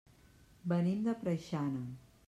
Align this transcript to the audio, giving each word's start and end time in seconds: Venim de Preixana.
Venim 0.73 1.05
de 1.09 1.17
Preixana. 1.21 1.87